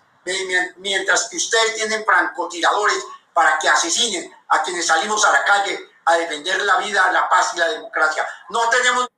mientras 0.76 1.28
que 1.28 1.36
ustedes 1.36 1.74
tienen 1.74 2.04
francotiradores 2.04 3.04
para 3.34 3.58
que 3.58 3.68
asesinen 3.68 4.34
a 4.48 4.62
quienes 4.62 4.86
salimos 4.86 5.24
a 5.24 5.32
la 5.32 5.44
calle 5.44 5.90
a 6.06 6.16
defender 6.16 6.62
la 6.62 6.76
vida, 6.78 7.10
la 7.12 7.28
paz 7.28 7.52
y 7.54 7.58
la 7.58 7.68
democracia. 7.68 8.26
No 8.48 8.68
tenemos... 8.70 9.08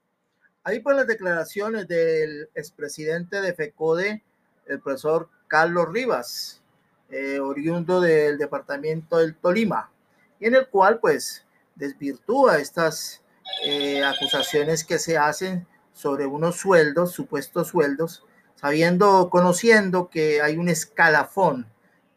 Ahí 0.69 0.81
por 0.81 0.95
las 0.95 1.07
declaraciones 1.07 1.89
del 1.89 2.51
expresidente 2.55 3.41
de 3.41 3.55
FECODE, 3.55 4.23
el 4.67 4.81
profesor 4.81 5.31
Carlos 5.47 5.89
Rivas, 5.91 6.61
eh, 7.09 7.41
oriundo 7.41 8.03
del 8.03 8.37
departamento 8.37 9.17
del 9.17 9.35
Tolima, 9.35 9.91
y 10.39 10.45
en 10.45 10.57
el 10.57 10.69
cual 10.69 10.99
pues 11.01 11.47
desvirtúa 11.75 12.59
estas 12.59 13.23
eh, 13.65 14.05
acusaciones 14.05 14.85
que 14.85 14.99
se 14.99 15.17
hacen 15.17 15.67
sobre 15.95 16.27
unos 16.27 16.57
sueldos, 16.57 17.13
supuestos 17.13 17.69
sueldos, 17.69 18.27
sabiendo, 18.55 19.31
conociendo 19.31 20.11
que 20.11 20.43
hay 20.43 20.59
un 20.59 20.69
escalafón 20.69 21.67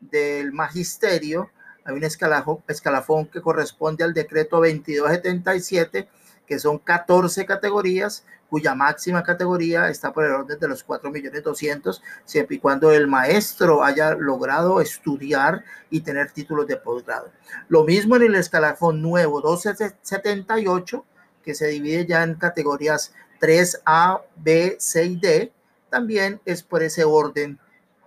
del 0.02 0.52
magisterio, 0.52 1.50
hay 1.86 1.96
un 1.96 2.04
escalafón, 2.04 2.62
escalafón 2.68 3.28
que 3.28 3.40
corresponde 3.40 4.04
al 4.04 4.14
decreto 4.14 4.58
2277, 4.58 6.10
que 6.52 6.60
son 6.60 6.80
14 6.80 7.46
categorías, 7.46 8.26
cuya 8.50 8.76
máxima 8.76 9.24
categoría 9.24 9.88
está 9.88 10.12
por 10.12 10.26
el 10.26 10.34
orden 10.34 10.60
de 10.60 10.68
los 10.68 10.84
4 10.84 11.10
millones 11.10 11.42
200, 11.46 12.04
siempre 12.26 12.58
y 12.58 12.60
cuando 12.60 12.92
el 12.92 13.08
maestro 13.08 13.86
haya 13.86 14.16
logrado 14.16 14.82
estudiar 14.82 15.64
y 15.90 16.02
tener 16.02 16.30
títulos 16.32 16.68
de 16.68 16.76
posgrado. 16.76 17.32
Lo 17.70 17.86
mismo 17.86 18.18
en 18.18 18.24
el 18.24 18.36
escalafón 18.36 19.02
nuevo 19.02 19.38
1278, 19.38 21.06
que 21.42 21.56
se 21.56 21.68
divide 21.68 22.06
ya 22.06 22.22
en 22.24 22.36
categorías 22.36 23.14
3A, 23.40 24.22
B, 24.36 24.76
C 24.78 25.06
y 25.06 25.16
D, 25.16 25.54
también 25.90 26.42
es 26.44 26.64
por 26.64 26.84
ese 26.84 27.06
orden 27.06 27.60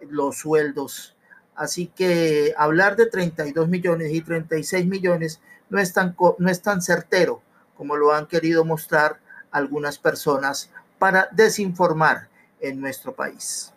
los 0.03 0.37
sueldos. 0.37 1.17
Así 1.55 1.87
que 1.87 2.53
hablar 2.59 2.97
de 2.97 3.07
32 3.07 3.71
millones 3.71 4.13
y 4.13 4.21
36 4.21 4.85
millones 4.85 5.41
no 5.71 5.79
es 5.79 5.95
tan, 5.95 6.15
no 6.39 6.51
es 6.51 6.61
tan 6.61 6.83
certero 6.83 7.41
como 7.77 7.97
lo 7.97 8.13
han 8.13 8.27
querido 8.27 8.65
mostrar 8.65 9.19
algunas 9.51 9.99
personas 9.99 10.71
para 10.99 11.29
desinformar 11.33 12.29
en 12.61 12.81
nuestro 12.81 13.15
país. 13.15 13.74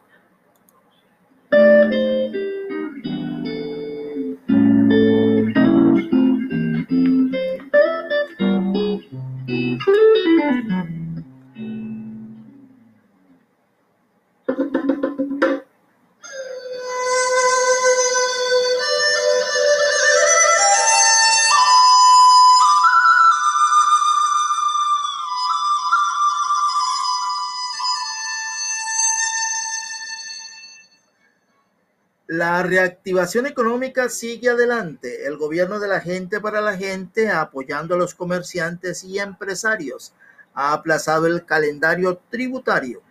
La 32.57 32.63
reactivación 32.63 33.45
económica 33.45 34.09
sigue 34.09 34.49
adelante. 34.49 35.27
El 35.27 35.37
gobierno 35.37 35.79
de 35.79 35.87
la 35.87 36.01
gente 36.01 36.41
para 36.41 36.59
la 36.59 36.75
gente, 36.75 37.29
apoyando 37.29 37.93
a 37.93 37.99
los 37.99 38.15
comerciantes 38.15 39.03
y 39.03 39.19
empresarios, 39.19 40.15
ha 40.55 40.73
aplazado 40.73 41.27
el 41.27 41.45
calendario 41.45 42.19
tributario, 42.31 43.03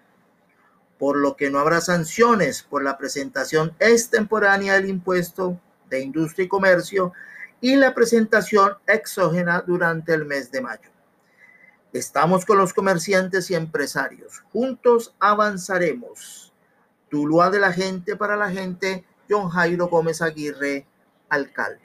por 0.98 1.16
lo 1.16 1.37
que 1.37 1.48
no 1.48 1.61
habrá 1.61 1.80
sanciones 1.80 2.64
por 2.64 2.82
la 2.82 2.98
presentación 2.98 3.72
extemporánea 3.78 4.74
del 4.74 4.88
impuesto 4.88 5.61
de 5.88 6.00
industria 6.00 6.46
y 6.46 6.48
comercio 6.48 7.12
y 7.61 7.76
la 7.76 7.94
presentación 7.94 8.72
exógena 8.88 9.62
durante 9.64 10.12
el 10.12 10.24
mes 10.24 10.50
de 10.50 10.61
mayo. 10.61 10.90
Estamos 11.92 12.44
con 12.44 12.59
los 12.59 12.74
comerciantes 12.74 13.48
y 13.52 13.54
empresarios. 13.54 14.42
Juntos 14.52 15.14
avanzaremos. 15.20 16.52
Tuluá 17.09 17.48
de 17.48 17.61
la 17.61 17.72
gente 17.72 18.16
para 18.16 18.35
la 18.37 18.50
gente, 18.50 19.04
John 19.28 19.48
Jairo 19.50 19.88
Gómez 19.88 20.22
Aguirre, 20.22 20.86
alcalde. 21.28 21.80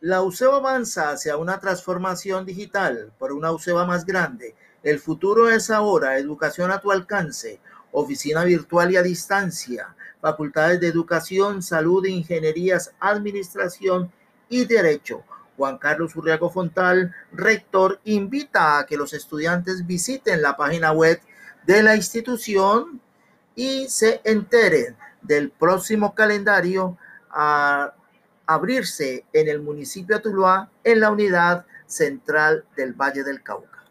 La 0.00 0.20
UCEBA 0.20 0.56
avanza 0.56 1.10
hacia 1.10 1.38
una 1.38 1.58
transformación 1.58 2.44
digital. 2.44 3.10
Por 3.18 3.32
una 3.32 3.52
UCEBA 3.52 3.86
más 3.86 4.04
grande 4.04 4.54
el 4.84 5.00
futuro 5.00 5.48
es 5.50 5.70
ahora. 5.70 6.18
Educación 6.18 6.70
a 6.70 6.78
tu 6.78 6.92
alcance, 6.92 7.58
oficina 7.94 8.44
virtual 8.44 8.90
y 8.90 8.96
a 8.96 9.02
distancia, 9.02 9.94
facultades 10.20 10.80
de 10.80 10.88
educación, 10.88 11.62
salud, 11.62 12.04
ingenierías, 12.04 12.92
administración 13.00 14.10
y 14.48 14.64
derecho. 14.64 15.22
Juan 15.56 15.78
Carlos 15.78 16.16
Urriago 16.16 16.50
Fontal, 16.50 17.14
rector, 17.32 18.00
invita 18.04 18.78
a 18.78 18.86
que 18.86 18.96
los 18.96 19.12
estudiantes 19.12 19.86
visiten 19.86 20.42
la 20.42 20.56
página 20.56 20.90
web 20.90 21.20
de 21.64 21.82
la 21.84 21.94
institución 21.94 23.00
y 23.54 23.86
se 23.88 24.20
enteren 24.24 24.96
del 25.22 25.50
próximo 25.50 26.14
calendario 26.14 26.98
a 27.30 27.94
abrirse 28.46 29.24
en 29.32 29.48
el 29.48 29.60
municipio 29.62 30.16
de 30.16 30.22
Tuluá 30.22 30.68
en 30.82 31.00
la 31.00 31.12
unidad 31.12 31.64
central 31.86 32.64
del 32.76 32.92
Valle 32.92 33.22
del 33.22 33.40
Cauca. 33.42 33.84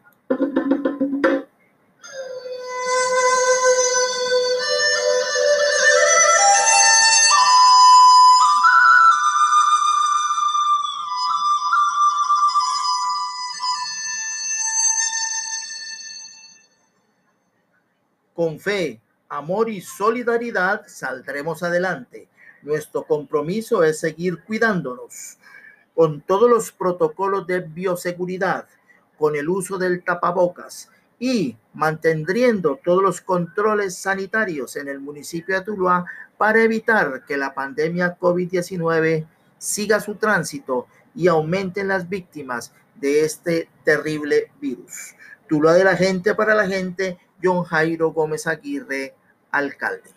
Con 18.34 18.58
fe, 18.58 19.00
amor 19.28 19.70
y 19.70 19.80
solidaridad 19.80 20.82
saldremos 20.88 21.62
adelante. 21.62 22.28
Nuestro 22.62 23.04
compromiso 23.04 23.84
es 23.84 24.00
seguir 24.00 24.42
cuidándonos 24.42 25.38
con 25.94 26.20
todos 26.20 26.50
los 26.50 26.72
protocolos 26.72 27.46
de 27.46 27.60
bioseguridad, 27.60 28.66
con 29.16 29.36
el 29.36 29.48
uso 29.48 29.78
del 29.78 30.02
tapabocas 30.02 30.90
y 31.20 31.56
manteniendo 31.74 32.80
todos 32.82 33.02
los 33.02 33.20
controles 33.20 33.96
sanitarios 33.96 34.74
en 34.74 34.88
el 34.88 34.98
municipio 34.98 35.54
de 35.54 35.64
Tuluá 35.64 36.04
para 36.36 36.60
evitar 36.62 37.24
que 37.24 37.36
la 37.36 37.54
pandemia 37.54 38.18
COVID-19 38.18 39.26
siga 39.58 40.00
su 40.00 40.16
tránsito 40.16 40.88
y 41.14 41.28
aumenten 41.28 41.86
las 41.86 42.08
víctimas 42.08 42.72
de 42.96 43.24
este 43.24 43.68
terrible 43.84 44.50
virus. 44.60 45.14
Tuluá 45.48 45.74
de 45.74 45.84
la 45.84 45.96
gente 45.96 46.34
para 46.34 46.54
la 46.54 46.66
gente 46.66 47.18
John 47.44 47.62
Jairo 47.64 48.10
Gómez 48.12 48.46
Aguirre, 48.46 49.14
alcalde. 49.50 50.13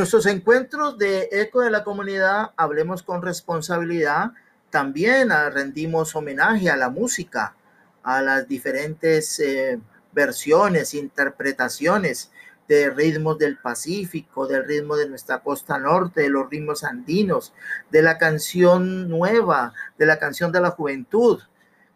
Nuestros 0.00 0.24
encuentros 0.24 0.96
de 0.96 1.28
Eco 1.30 1.60
de 1.60 1.68
la 1.68 1.84
Comunidad, 1.84 2.52
Hablemos 2.56 3.02
con 3.02 3.20
Responsabilidad, 3.20 4.32
también 4.70 5.28
rendimos 5.52 6.16
homenaje 6.16 6.70
a 6.70 6.76
la 6.78 6.88
música, 6.88 7.54
a 8.02 8.22
las 8.22 8.48
diferentes 8.48 9.38
eh, 9.40 9.78
versiones, 10.12 10.94
interpretaciones 10.94 12.30
de 12.66 12.88
ritmos 12.88 13.36
del 13.36 13.58
Pacífico, 13.58 14.46
del 14.46 14.64
ritmo 14.64 14.96
de 14.96 15.06
nuestra 15.06 15.40
costa 15.40 15.76
norte, 15.78 16.22
de 16.22 16.30
los 16.30 16.48
ritmos 16.48 16.82
andinos, 16.82 17.52
de 17.90 18.00
la 18.00 18.16
canción 18.16 19.06
nueva, 19.06 19.74
de 19.98 20.06
la 20.06 20.18
canción 20.18 20.50
de 20.50 20.62
la 20.62 20.70
juventud. 20.70 21.42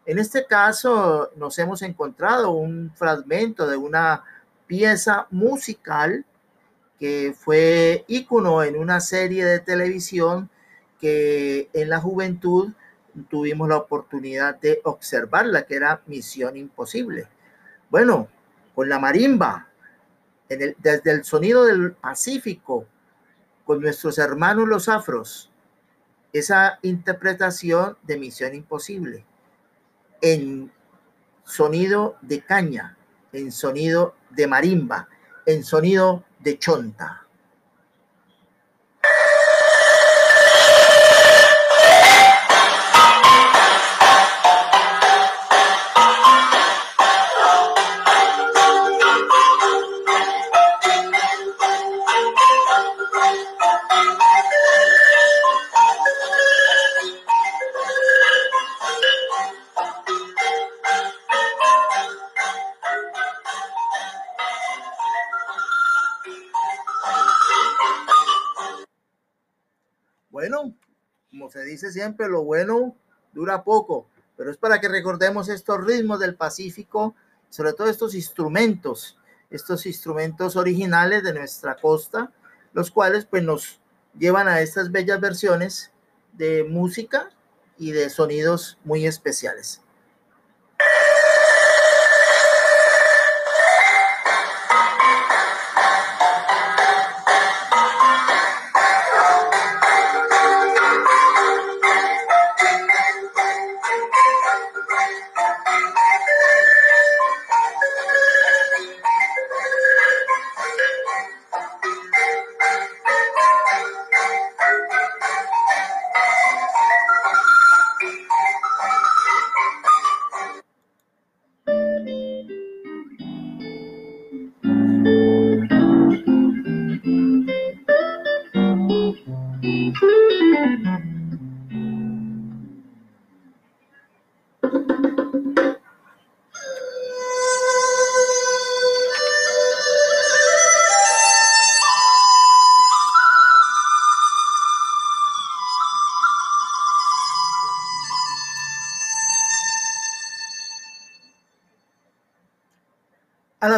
En 0.05 0.19
este 0.19 0.45
caso 0.45 1.31
nos 1.37 1.57
hemos 1.57 1.81
encontrado 1.81 2.51
un 2.51 2.91
fragmento 2.93 3.65
de 3.65 3.77
una 3.77 4.23
pieza 4.67 5.25
musical 5.31 6.23
que 6.99 7.35
fue 7.37 8.05
ícono 8.07 8.63
en 8.63 8.77
una 8.77 8.99
serie 8.99 9.45
de 9.45 9.59
televisión 9.59 10.49
que 10.99 11.69
en 11.73 11.89
la 11.89 11.99
juventud 11.99 12.71
tuvimos 13.29 13.67
la 13.67 13.77
oportunidad 13.77 14.59
de 14.59 14.81
observarla, 14.83 15.65
que 15.65 15.75
era 15.75 16.01
Misión 16.07 16.57
Imposible. 16.57 17.27
Bueno, 17.89 18.27
con 18.73 18.89
la 18.89 18.99
marimba, 18.99 19.67
desde 20.49 21.11
el 21.11 21.23
sonido 21.23 21.65
del 21.65 21.93
Pacífico, 21.93 22.85
con 23.65 23.81
nuestros 23.81 24.17
hermanos 24.17 24.67
los 24.67 24.89
afros, 24.89 25.49
esa 26.33 26.79
interpretación 26.81 27.97
de 28.03 28.17
Misión 28.17 28.53
Imposible, 28.53 29.25
en 30.21 30.71
sonido 31.43 32.17
de 32.21 32.41
caña, 32.41 32.97
en 33.31 33.51
sonido 33.51 34.15
de 34.31 34.47
marimba, 34.47 35.07
en 35.45 35.63
sonido 35.63 36.23
de 36.45 36.57
chonta. 36.59 37.24
Siempre, 71.91 72.27
lo 72.27 72.43
bueno 72.43 72.95
dura 73.33 73.63
poco, 73.63 74.07
pero 74.37 74.51
es 74.51 74.57
para 74.57 74.79
que 74.79 74.87
recordemos 74.87 75.49
estos 75.49 75.83
ritmos 75.85 76.19
del 76.19 76.35
Pacífico, 76.35 77.15
sobre 77.49 77.73
todo 77.73 77.89
estos 77.89 78.15
instrumentos, 78.15 79.17
estos 79.49 79.85
instrumentos 79.85 80.55
originales 80.55 81.23
de 81.23 81.33
nuestra 81.33 81.75
costa, 81.75 82.31
los 82.73 82.91
cuales 82.91 83.25
pues 83.25 83.43
nos 83.43 83.79
llevan 84.17 84.47
a 84.47 84.61
estas 84.61 84.91
bellas 84.91 85.19
versiones 85.19 85.91
de 86.33 86.63
música 86.63 87.29
y 87.77 87.91
de 87.91 88.09
sonidos 88.09 88.77
muy 88.83 89.05
especiales. 89.05 89.81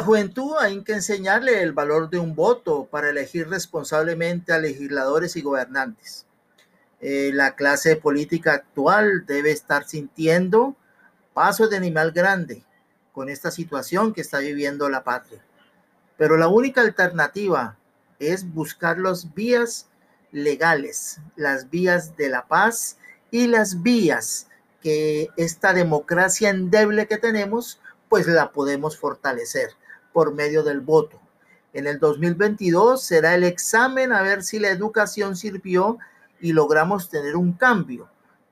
Juventud 0.08 0.56
hay 0.58 0.82
que 0.84 0.93
enseñarle 0.93 1.62
el 1.62 1.74
valor 1.74 2.10
de 2.10 2.17
un 2.17 2.34
voto 2.34 2.88
para 2.89 3.10
elegir 3.10 3.50
responsablemente 3.50 4.54
a 4.54 4.58
legisladores 4.58 5.36
y 5.36 5.41
gobernantes. 5.41 6.26
Eh, 7.02 7.32
la 7.34 7.56
clase 7.56 7.98
política 7.98 8.54
actual 8.54 9.26
debe 9.26 9.52
estar 9.52 9.86
sintiendo 9.86 10.78
pasos 11.34 11.70
de 11.70 11.76
animal 11.76 12.13
grande 12.13 12.63
con 13.12 13.28
esta 13.28 13.52
situación 13.52 14.13
que 14.13 14.22
está 14.22 14.39
viviendo 14.39 14.88
la 14.88 15.04
patria. 15.04 15.43
Pero 16.15 16.38
la 16.38 16.48
única 16.48 16.80
alternativa 16.80 17.78
es 18.17 18.50
buscar 18.54 19.00
las 19.00 19.34
vías 19.34 19.88
legales, 20.32 21.20
las 21.36 21.70
vías 21.70 22.15
de 22.15 22.30
la 22.30 22.48
paz 22.48 22.98
y 23.30 23.48
las 23.48 23.84
vías 23.84 24.48
que 24.82 25.28
esta 25.36 25.74
democracia 25.74 26.50
endeble 26.50 27.08
que 27.08 27.17
tenemos 27.17 27.82
pues 28.08 28.26
la 28.26 28.54
podemos 28.54 28.98
fortalecer 28.98 29.72
por 30.17 30.34
medio 30.34 30.63
del 30.63 30.80
voto. 30.80 31.21
En 31.73 31.86
el 31.86 31.99
2022 31.99 33.03
será 33.03 33.36
el 33.36 33.43
examen 33.43 34.12
a 34.12 34.23
ver 34.23 34.41
si 34.41 34.58
la 34.58 34.69
educación 34.69 35.36
sirvió 35.36 35.99
y 36.41 36.53
logramos 36.53 37.12
tener 37.12 37.36
un 37.36 37.53
cambio, 37.53 38.10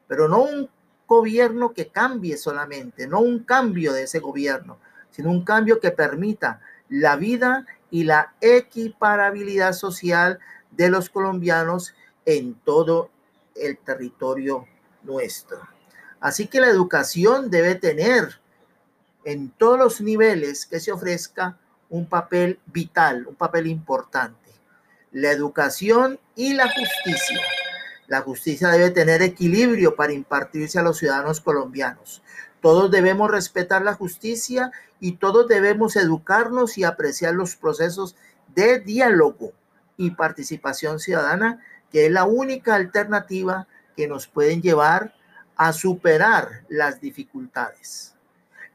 pero 0.08 0.28
no 0.28 0.44
un 0.44 0.70
gobierno 1.08 1.74
que 1.74 1.88
cambie 1.88 2.38
solamente, 2.38 3.08
no 3.08 3.20
un 3.20 3.40
cambio 3.40 3.94
de 3.94 4.04
ese 4.04 4.20
gobierno, 4.20 4.78
sino 5.10 5.32
un 5.32 5.44
cambio 5.44 5.80
que 5.80 5.90
permita 5.90 6.62
la 6.88 7.16
vida 7.16 7.66
y 7.90 8.04
la 8.04 8.36
equiparabilidad 8.42 9.74
social 9.74 10.38
de 10.70 10.90
los 10.90 11.10
colombianos 11.10 11.96
en 12.26 12.54
todo 12.64 13.10
el 13.56 13.80
territorio 13.80 14.68
nuestro. 15.02 15.68
Así 16.20 16.46
que 16.46 16.62
la 16.62 16.68
educación 16.68 17.50
debe 17.50 17.74
tener 17.74 18.40
en 19.26 19.50
todos 19.50 19.78
los 19.78 20.02
niveles 20.02 20.66
que 20.66 20.80
se 20.80 20.92
ofrezca 20.92 21.58
un 21.90 22.08
papel 22.08 22.60
vital, 22.68 23.28
un 23.28 23.36
papel 23.36 23.68
importante. 23.68 24.52
La 25.12 25.32
educación 25.32 26.20
y 26.36 26.54
la 26.54 26.66
justicia. 26.72 27.42
La 28.08 28.22
justicia 28.22 28.70
debe 28.70 28.92
tener 28.92 29.24
equilibrio 29.24 29.96
para 29.96 30.14
impartirse 30.14 30.78
a 30.78 30.84
los 30.84 31.00
ciudadanos 31.00 31.42
colombianos. 31.42 32.22
Todos 32.62 32.92
debemos 32.92 33.32
respetar 33.32 33.82
la 33.82 33.96
justicia 33.96 34.72
y 35.00 35.14
todos 35.14 35.48
debemos 35.48 35.96
educarnos 35.96 36.78
y 36.78 36.84
apreciar 36.84 37.34
los 37.34 37.56
procesos 37.56 38.16
de 38.54 38.80
diálogo 38.80 39.54
y 39.98 40.12
participación 40.12 41.00
ciudadana, 41.00 41.62
que 41.92 42.06
es 42.06 42.12
la 42.12 42.26
única 42.26 42.76
alternativa 42.76 43.68
que 43.96 44.08
nos 44.08 44.28
pueden 44.28 44.62
llevar 44.62 45.16
a 45.56 45.74
superar 45.74 46.64
las 46.70 47.02
dificultades. 47.02 48.15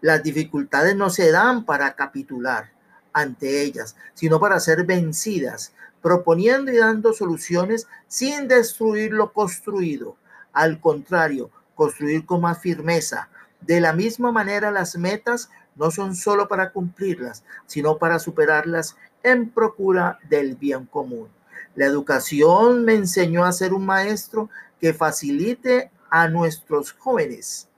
Las 0.00 0.22
dificultades 0.22 0.96
no 0.96 1.10
se 1.10 1.30
dan 1.30 1.64
para 1.64 1.94
capitular 1.94 2.70
ante 3.12 3.62
ellas, 3.62 3.96
sino 4.14 4.40
para 4.40 4.58
ser 4.60 4.84
vencidas, 4.84 5.72
proponiendo 6.00 6.72
y 6.72 6.78
dando 6.78 7.12
soluciones 7.12 7.86
sin 8.08 8.48
destruir 8.48 9.12
lo 9.12 9.32
construido. 9.32 10.16
Al 10.52 10.80
contrario, 10.80 11.50
construir 11.74 12.24
con 12.24 12.40
más 12.40 12.58
firmeza. 12.60 13.28
De 13.60 13.80
la 13.80 13.92
misma 13.92 14.32
manera, 14.32 14.70
las 14.70 14.96
metas 14.96 15.50
no 15.76 15.90
son 15.90 16.16
solo 16.16 16.48
para 16.48 16.72
cumplirlas, 16.72 17.44
sino 17.66 17.98
para 17.98 18.18
superarlas 18.18 18.96
en 19.22 19.50
procura 19.50 20.18
del 20.28 20.56
bien 20.56 20.86
común. 20.86 21.28
La 21.74 21.86
educación 21.86 22.84
me 22.84 22.94
enseñó 22.94 23.44
a 23.44 23.52
ser 23.52 23.74
un 23.74 23.84
maestro 23.84 24.48
que 24.80 24.94
facilite 24.94 25.90
a 26.08 26.26
nuestros 26.28 26.92
jóvenes 26.92 27.69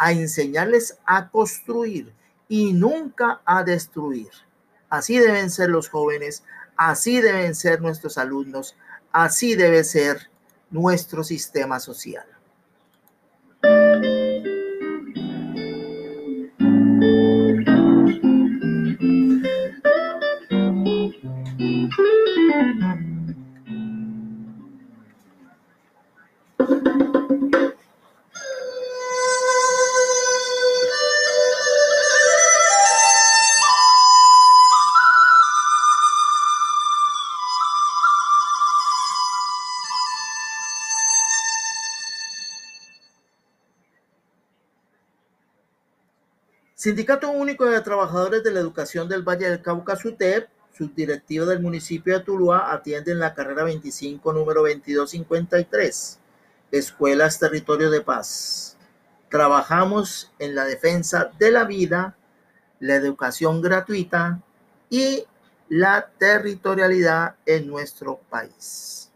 a 0.00 0.12
enseñarles 0.12 0.98
a 1.04 1.28
construir 1.28 2.12
y 2.48 2.72
nunca 2.72 3.40
a 3.44 3.62
destruir. 3.62 4.30
Así 4.88 5.18
deben 5.18 5.50
ser 5.50 5.68
los 5.68 5.88
jóvenes, 5.88 6.42
Así 6.82 7.20
deben 7.20 7.54
ser 7.54 7.82
nuestros 7.82 8.16
alumnos, 8.16 8.74
así 9.12 9.54
debe 9.54 9.84
ser 9.84 10.30
nuestro 10.70 11.22
sistema 11.22 11.78
social. 11.78 12.24
Sindicato 46.80 47.30
Único 47.30 47.66
de 47.66 47.78
Trabajadores 47.82 48.42
de 48.42 48.52
la 48.52 48.60
Educación 48.60 49.06
del 49.06 49.22
Valle 49.22 49.50
del 49.50 49.60
Cauca, 49.60 49.96
SUTEP, 49.96 50.48
subdirectivo 50.72 51.44
del 51.44 51.60
municipio 51.60 52.16
de 52.16 52.24
Tuluá, 52.24 52.72
atiende 52.72 53.12
en 53.12 53.18
la 53.18 53.34
carrera 53.34 53.64
25, 53.64 54.32
número 54.32 54.62
2253, 54.62 56.18
Escuelas 56.70 57.38
Territorio 57.38 57.90
de 57.90 58.00
Paz. 58.00 58.78
Trabajamos 59.28 60.32
en 60.38 60.54
la 60.54 60.64
defensa 60.64 61.30
de 61.38 61.50
la 61.50 61.64
vida, 61.64 62.16
la 62.78 62.94
educación 62.94 63.60
gratuita 63.60 64.40
y 64.88 65.24
la 65.68 66.08
territorialidad 66.16 67.34
en 67.44 67.66
nuestro 67.66 68.20
país. 68.30 69.09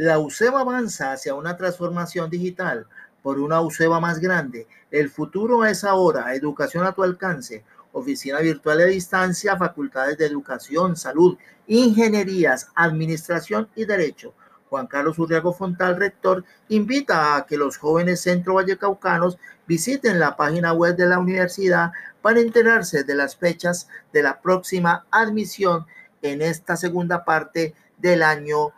La 0.00 0.20
UCEBA 0.20 0.60
avanza 0.60 1.10
hacia 1.10 1.34
una 1.34 1.56
transformación 1.56 2.30
digital 2.30 2.86
por 3.20 3.40
una 3.40 3.60
UCEBA 3.60 3.98
más 3.98 4.20
grande. 4.20 4.68
El 4.92 5.10
futuro 5.10 5.64
es 5.64 5.82
ahora, 5.82 6.36
educación 6.36 6.86
a 6.86 6.92
tu 6.92 7.02
alcance, 7.02 7.64
oficina 7.90 8.38
virtual 8.38 8.78
de 8.78 8.86
distancia, 8.86 9.56
facultades 9.56 10.16
de 10.16 10.26
educación, 10.26 10.94
salud, 10.94 11.36
ingenierías, 11.66 12.70
administración 12.76 13.70
y 13.74 13.86
derecho. 13.86 14.34
Juan 14.70 14.86
Carlos 14.86 15.18
Urriago 15.18 15.52
Fontal, 15.52 15.96
rector, 15.96 16.44
invita 16.68 17.34
a 17.34 17.44
que 17.44 17.56
los 17.56 17.76
jóvenes 17.76 18.20
centro 18.20 18.54
vallecaucanos 18.54 19.36
visiten 19.66 20.20
la 20.20 20.36
página 20.36 20.74
web 20.74 20.94
de 20.94 21.06
la 21.06 21.18
universidad 21.18 21.90
para 22.22 22.38
enterarse 22.38 23.02
de 23.02 23.16
las 23.16 23.34
fechas 23.34 23.88
de 24.12 24.22
la 24.22 24.40
próxima 24.40 25.06
admisión 25.10 25.86
en 26.22 26.40
esta 26.40 26.76
segunda 26.76 27.24
parte 27.24 27.74
del 27.96 28.22
año 28.22 28.74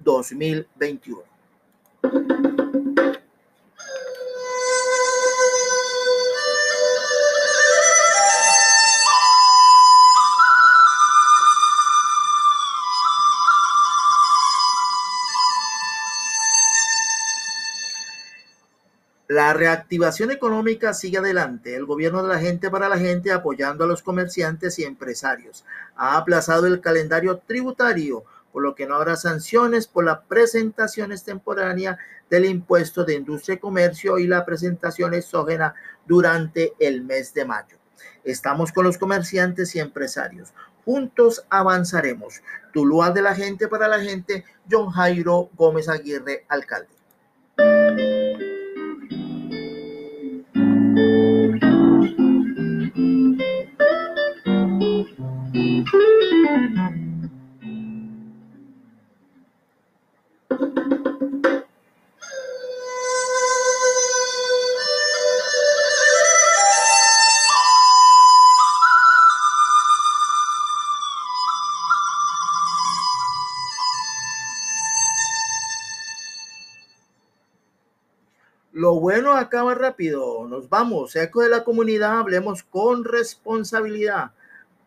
2021. 0.00 1.22
La 19.28 19.52
reactivación 19.52 20.30
económica 20.30 20.94
sigue 20.94 21.18
adelante. 21.18 21.76
El 21.76 21.84
gobierno 21.84 22.22
de 22.22 22.28
la 22.28 22.40
gente 22.40 22.70
para 22.70 22.88
la 22.88 22.98
gente 22.98 23.30
apoyando 23.30 23.84
a 23.84 23.86
los 23.86 24.02
comerciantes 24.02 24.78
y 24.78 24.84
empresarios. 24.84 25.66
Ha 25.96 26.16
aplazado 26.16 26.66
el 26.66 26.80
calendario 26.80 27.36
tributario 27.46 28.24
por 28.58 28.64
lo 28.64 28.74
que 28.74 28.88
no 28.88 28.96
habrá 28.96 29.14
sanciones 29.14 29.86
por 29.86 30.04
la 30.04 30.22
presentación 30.22 31.12
extemporánea 31.12 31.96
del 32.28 32.44
impuesto 32.44 33.04
de 33.04 33.14
industria 33.14 33.54
y 33.54 33.58
comercio 33.58 34.18
y 34.18 34.26
la 34.26 34.44
presentación 34.44 35.14
exógena 35.14 35.76
durante 36.08 36.72
el 36.80 37.04
mes 37.04 37.32
de 37.34 37.44
mayo. 37.44 37.76
Estamos 38.24 38.72
con 38.72 38.82
los 38.82 38.98
comerciantes 38.98 39.76
y 39.76 39.78
empresarios. 39.78 40.52
Juntos 40.84 41.46
avanzaremos. 41.50 42.42
Tuluá 42.72 43.12
de 43.12 43.22
la 43.22 43.36
gente 43.36 43.68
para 43.68 43.86
la 43.86 44.00
gente, 44.00 44.44
John 44.68 44.90
Jairo 44.90 45.50
Gómez 45.54 45.88
Aguirre, 45.88 46.44
alcalde. 46.48 46.97
Lo 78.72 79.00
bueno 79.00 79.32
acaba 79.32 79.74
rápido. 79.74 80.46
Nos 80.46 80.68
vamos. 80.68 81.16
Eco 81.16 81.42
de 81.42 81.48
la 81.48 81.64
comunidad, 81.64 82.18
hablemos 82.18 82.62
con 82.62 83.04
responsabilidad 83.04 84.32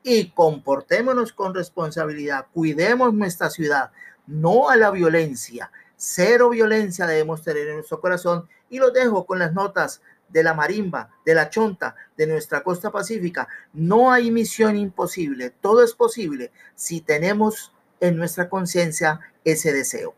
y 0.04 0.30
comportémonos 0.32 1.34
con 1.34 1.54
responsabilidad. 1.54 2.46
Cuidemos 2.54 3.14
nuestra 3.14 3.50
ciudad, 3.50 3.92
no 4.28 4.70
a 4.70 4.76
la 4.76 4.92
violencia. 4.92 5.72
Cero 5.96 6.50
violencia 6.50 7.06
debemos 7.06 7.44
tener 7.44 7.68
en 7.68 7.76
nuestro 7.76 8.00
corazón. 8.00 8.48
Y 8.70 8.78
lo 8.80 8.92
dejo 8.92 9.26
con 9.26 9.40
las 9.40 9.54
notas 9.54 10.02
de 10.30 10.44
la 10.44 10.54
marimba, 10.54 11.10
de 11.26 11.36
la 11.36 11.50
chonta, 11.50 11.96
de 12.16 12.28
nuestra 12.28 12.64
costa 12.64 12.92
pacífica. 12.92 13.48
No 13.74 14.12
hay 14.12 14.32
misión 14.32 14.78
imposible. 14.78 15.50
Todo 15.50 15.84
es 15.84 15.94
posible 15.94 16.52
si 16.76 17.02
tenemos 17.02 17.74
en 18.00 18.16
nuestra 18.16 18.50
conciencia 18.50 19.20
ese 19.44 19.74
deseo. 19.74 20.16